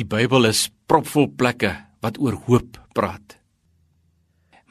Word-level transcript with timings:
Die 0.00 0.08
Bybel 0.08 0.48
is 0.48 0.70
propvol 0.88 1.26
plekke 1.36 1.74
wat 2.00 2.16
oor 2.24 2.38
hoop 2.46 2.78
praat. 2.96 3.34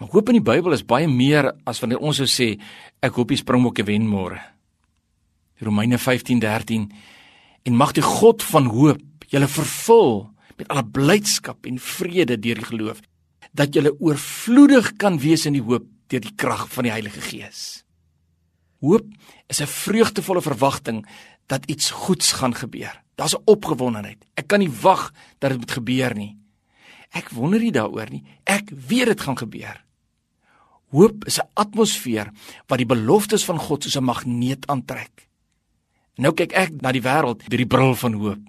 Maar 0.01 0.09
hoop 0.09 0.31
in 0.31 0.39
die 0.39 0.47
Bybel 0.47 0.73
is 0.73 0.81
baie 0.81 1.05
meer 1.05 1.51
as 1.69 1.81
wanneer 1.83 2.01
ons 2.01 2.17
sou 2.17 2.25
sê 2.25 2.55
ek 3.05 3.13
hoop 3.13 3.29
die 3.29 3.37
Springbokke 3.37 3.85
wen 3.85 4.07
môre. 4.09 4.39
Romeine 5.61 5.99
15:13 6.01 6.87
En 7.67 7.75
mag 7.77 7.93
die 7.93 8.01
God 8.01 8.41
van 8.41 8.71
hoop 8.73 9.27
julle 9.29 9.47
vervul 9.47 10.31
met 10.57 10.67
alle 10.69 10.83
blydskap 10.83 11.67
en 11.67 11.77
vrede 11.77 12.39
deur 12.39 12.55
die 12.55 12.69
geloof 12.71 13.01
dat 13.53 13.75
julle 13.75 13.93
oorvloedig 13.99 14.95
kan 14.97 15.19
wees 15.19 15.45
in 15.45 15.53
die 15.53 15.61
hoop 15.61 15.85
deur 16.09 16.21
die 16.21 16.35
krag 16.35 16.65
van 16.73 16.87
die 16.87 16.91
Heilige 16.95 17.21
Gees. 17.21 17.83
Hoop 18.81 19.05
is 19.47 19.61
'n 19.61 19.67
vreugdevolle 19.67 20.41
verwagting 20.41 21.05
dat 21.45 21.65
iets 21.69 21.91
goeds 21.91 22.31
gaan 22.31 22.55
gebeur. 22.55 23.03
Daar's 23.19 23.35
'n 23.35 23.43
opgewondenheid. 23.45 24.25
Ek 24.33 24.47
kan 24.47 24.59
nie 24.59 24.71
wag 24.71 25.13
dat 25.37 25.51
dit 25.51 25.59
moet 25.59 25.71
gebeur 25.71 26.15
nie. 26.15 26.37
Ek 27.11 27.29
wonder 27.29 27.59
nie 27.59 27.71
daaroor 27.71 28.09
nie. 28.09 28.23
Ek 28.43 28.69
weet 28.69 29.05
dit 29.05 29.21
gaan 29.21 29.37
gebeur. 29.37 29.83
Hoop 30.89 31.25
is 31.25 31.39
'n 31.39 31.49
atmosfeer 31.53 32.31
wat 32.67 32.77
die 32.77 32.85
beloftes 32.85 33.43
van 33.43 33.59
God 33.59 33.83
soos 33.83 33.97
'n 33.97 34.03
magneet 34.03 34.67
aantrek. 34.67 35.29
Nou 36.15 36.33
kyk 36.33 36.53
ek 36.53 36.81
na 36.81 36.91
die 36.91 37.01
wêreld 37.01 37.49
deur 37.49 37.57
die 37.57 37.67
bril 37.67 37.95
van 37.95 38.13
hoop. 38.13 38.39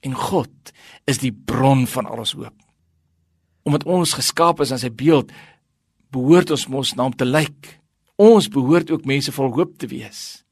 En 0.00 0.14
God 0.14 0.72
is 1.04 1.18
die 1.18 1.32
bron 1.32 1.86
van 1.86 2.06
al 2.06 2.18
ons 2.18 2.32
hoop. 2.32 2.54
Omdat 3.62 3.84
ons 3.84 4.12
geskaap 4.12 4.60
is 4.60 4.72
aan 4.72 4.78
sy 4.78 4.90
beeld, 4.90 5.32
behoort 6.10 6.50
ons 6.50 6.66
mos 6.66 6.94
na 6.94 7.02
hom 7.02 7.16
te 7.16 7.24
lyk. 7.24 7.80
Ons 8.16 8.48
behoort 8.48 8.90
ook 8.90 9.04
mense 9.04 9.32
vol 9.32 9.52
hoop 9.52 9.78
te 9.78 9.86
wees. 9.86 10.44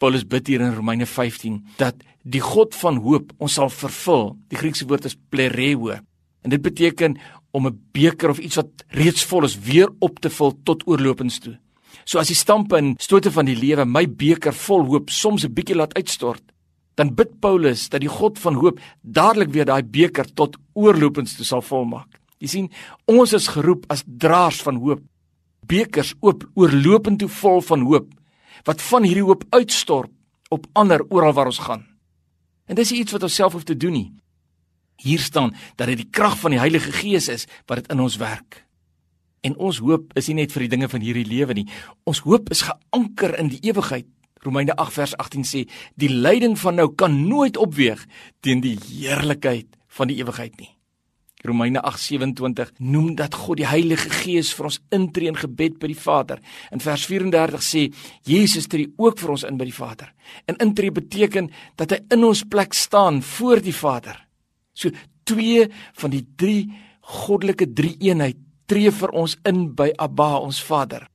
Paulus 0.00 0.24
bid 0.24 0.48
hier 0.48 0.62
in 0.64 0.72
Romeine 0.72 1.04
15 1.04 1.58
dat 1.76 1.98
die 2.24 2.40
God 2.40 2.72
van 2.80 3.02
hoop 3.04 3.34
ons 3.36 3.58
sal 3.58 3.68
vervul. 3.68 4.30
Die 4.48 4.56
Griekse 4.56 4.86
woord 4.88 5.04
is 5.10 5.16
plereo 5.28 5.92
en 5.92 6.52
dit 6.54 6.62
beteken 6.62 7.18
om 7.52 7.66
'n 7.66 7.80
beker 7.92 8.30
of 8.30 8.38
iets 8.38 8.56
wat 8.56 8.84
reeds 8.88 9.24
vol 9.24 9.44
is 9.44 9.58
weer 9.58 9.88
op 9.98 10.20
te 10.20 10.30
vul 10.30 10.56
tot 10.64 10.86
oorlopends 10.86 11.38
toe. 11.38 11.58
So 12.04 12.18
as 12.18 12.28
die 12.28 12.36
stampe 12.36 12.76
en 12.76 12.94
stote 12.98 13.30
van 13.30 13.44
die 13.44 13.56
lewe 13.56 13.84
my 13.84 14.06
beker 14.08 14.52
vol 14.52 14.86
hoop 14.86 15.10
soms 15.10 15.44
'n 15.44 15.52
bietjie 15.52 15.76
laat 15.76 15.94
uitstort, 15.94 16.42
dan 16.94 17.14
bid 17.14 17.40
Paulus 17.40 17.88
dat 17.88 18.00
die 18.00 18.08
God 18.08 18.38
van 18.38 18.54
hoop 18.54 18.80
dadelik 19.02 19.52
weer 19.52 19.64
daai 19.64 19.82
beker 19.82 20.24
tot 20.34 20.56
oorlopends 20.72 21.36
toe 21.36 21.44
sal 21.44 21.62
volmaak. 21.62 22.20
Jy 22.38 22.48
sien, 22.48 22.70
ons 23.06 23.32
is 23.32 23.48
geroep 23.48 23.84
as 23.88 24.04
draers 24.06 24.62
van 24.62 24.76
hoop. 24.76 25.00
Bekers 25.66 26.14
oop 26.20 26.48
oorlopend 26.54 27.18
toe 27.18 27.28
vol 27.28 27.60
van 27.60 27.80
hoop 27.80 28.19
wat 28.64 28.82
van 28.82 29.06
hierdie 29.06 29.24
hoop 29.24 29.44
uitstort 29.50 30.10
op 30.50 30.66
ander 30.72 31.04
oral 31.08 31.32
waar 31.32 31.50
ons 31.50 31.62
gaan. 31.62 31.86
En 32.66 32.78
dis 32.78 32.92
iets 32.92 33.12
wat 33.12 33.22
ons 33.22 33.34
self 33.34 33.52
hoef 33.52 33.66
te 33.66 33.76
doen 33.76 33.92
nie. 33.92 34.08
Hier 35.00 35.18
staan 35.18 35.54
dat 35.76 35.88
dit 35.88 36.02
die 36.02 36.10
krag 36.10 36.36
van 36.38 36.54
die 36.54 36.60
Heilige 36.60 36.92
Gees 36.92 37.28
is 37.28 37.46
wat 37.66 37.82
dit 37.82 37.92
in 37.92 38.00
ons 38.00 38.16
werk. 38.20 38.64
En 39.40 39.56
ons 39.56 39.78
hoop 39.80 40.12
is 40.18 40.28
nie 40.28 40.42
net 40.42 40.52
vir 40.52 40.66
die 40.66 40.72
dinge 40.74 40.88
van 40.92 41.00
hierdie 41.00 41.26
lewe 41.26 41.56
nie. 41.56 41.68
Ons 42.04 42.22
hoop 42.26 42.50
is 42.52 42.66
geanker 42.68 43.38
in 43.40 43.48
die 43.52 43.62
ewigheid. 43.70 44.08
Romeine 44.44 44.76
8 44.76 44.96
vers 44.96 45.14
18 45.16 45.44
sê 45.44 45.64
die 46.00 46.10
lyding 46.12 46.56
van 46.58 46.78
nou 46.80 46.88
kan 46.94 47.16
nooit 47.28 47.56
opweeg 47.60 48.06
teen 48.40 48.62
die 48.64 48.76
heerlikheid 48.76 49.68
van 49.96 50.08
die 50.12 50.20
ewigheid 50.20 50.56
nie. 50.60 50.70
Romeine 51.42 51.80
8:27 51.80 52.72
noem 52.78 53.14
dat 53.14 53.34
God 53.34 53.56
die 53.56 53.66
Heilige 53.66 54.10
Gees 54.10 54.52
vir 54.54 54.64
ons 54.68 54.80
intree 54.90 55.28
in 55.28 55.36
gebed 55.36 55.78
by 55.80 55.86
die 55.86 55.98
Vader. 55.98 56.40
In 56.70 56.80
vers 56.80 57.06
34 57.06 57.62
sê 57.64 57.86
Jesus 58.28 58.68
tree 58.68 58.92
ook 58.96 59.18
vir 59.18 59.30
ons 59.30 59.44
in 59.48 59.56
by 59.56 59.64
die 59.64 59.76
Vader. 59.76 60.12
En 60.46 60.56
intree 60.60 60.90
beteken 60.90 61.50
dat 61.76 61.90
hy 61.90 61.98
in 62.10 62.24
ons 62.24 62.44
plek 62.44 62.74
staan 62.74 63.22
voor 63.22 63.60
die 63.60 63.74
Vader. 63.74 64.26
So 64.72 64.90
twee 65.24 65.68
van 65.92 66.10
die 66.10 66.26
drie 66.36 66.70
goddelike 67.00 67.72
drie-eenheid 67.72 68.36
tree 68.66 68.90
vir 68.90 69.10
ons 69.16 69.36
in 69.48 69.74
by 69.74 69.90
Abba 69.98 70.36
ons 70.38 70.60
Vader. 70.62 71.08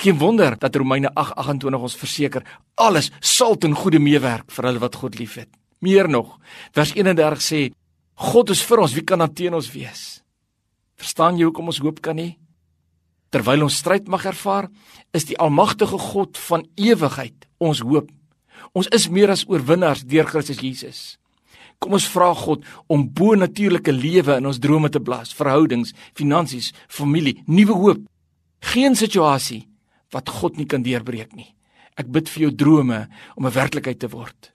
Geen 0.00 0.18
wonder 0.18 0.56
dat 0.58 0.76
Romeine 0.76 1.10
8:28 1.14 1.82
ons 1.82 1.96
verseker 1.96 2.44
alles 2.74 3.10
sal 3.20 3.58
ten 3.58 3.74
goeie 3.74 3.98
meewerk 3.98 4.50
vir 4.50 4.64
hulle 4.64 4.80
wat 4.80 4.96
God 4.96 5.18
liefhet. 5.18 5.48
Meer 5.80 6.08
nog, 6.08 6.38
vers 6.72 6.94
31 6.94 7.40
sê 7.40 7.60
God 8.20 8.52
is 8.52 8.60
vir 8.68 8.82
ons, 8.84 8.92
wie 8.92 9.04
kan 9.06 9.22
dan 9.22 9.32
teen 9.32 9.54
ons 9.56 9.70
wees? 9.72 10.20
Verstaan 11.00 11.38
jy 11.40 11.48
hoekom 11.48 11.72
ons 11.72 11.80
hoop 11.80 12.02
kan 12.04 12.18
hê? 12.20 12.34
Terwyl 13.32 13.64
ons 13.64 13.78
stryd 13.80 14.10
mag 14.12 14.26
ervaar, 14.28 14.68
is 15.16 15.24
die 15.28 15.38
almagtige 15.40 15.96
God 15.96 16.36
van 16.50 16.66
ewigheid 16.76 17.46
ons 17.62 17.80
hoop. 17.86 18.10
Ons 18.76 18.90
is 18.92 19.08
meer 19.08 19.32
as 19.32 19.46
oorwinnaars 19.48 20.04
deur 20.04 20.28
Christus 20.28 20.60
Jesus. 20.60 21.00
Kom 21.80 21.96
ons 21.96 22.08
vra 22.12 22.28
God 22.36 22.66
om 22.92 23.06
bo-natuurlike 23.08 23.94
lewe 23.94 24.36
in 24.36 24.50
ons 24.50 24.60
drome 24.60 24.90
te 24.92 25.00
blaas, 25.00 25.32
verhoudings, 25.32 25.94
finansies, 26.18 26.74
familie, 26.92 27.38
nuwe 27.48 27.78
hoop. 27.78 28.04
Geen 28.74 28.98
situasie 28.98 29.62
wat 30.12 30.28
God 30.28 30.60
nie 30.60 30.68
kan 30.68 30.84
deurbreek 30.84 31.32
nie. 31.32 31.54
Ek 31.96 32.10
bid 32.12 32.28
vir 32.28 32.48
jou 32.48 32.52
drome 32.52 33.06
om 33.36 33.46
'n 33.46 33.56
werklikheid 33.56 33.98
te 33.98 34.08
word. 34.12 34.52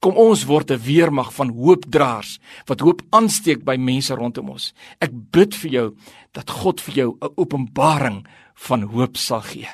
Kom 0.00 0.14
ons 0.14 0.44
word 0.46 0.70
'n 0.70 0.78
weermag 0.78 1.32
van 1.34 1.50
hoopdraers 1.50 2.38
wat 2.66 2.80
hoop 2.80 3.02
aansteek 3.10 3.64
by 3.64 3.76
mense 3.76 4.14
rondom 4.14 4.50
ons. 4.50 4.72
Ek 5.00 5.10
bid 5.10 5.54
vir 5.54 5.70
jou 5.70 5.96
dat 6.32 6.50
God 6.50 6.80
vir 6.80 6.94
jou 6.94 7.18
'n 7.20 7.32
openbaring 7.36 8.26
van 8.54 8.82
hoop 8.82 9.16
sal 9.16 9.40
gee. 9.40 9.68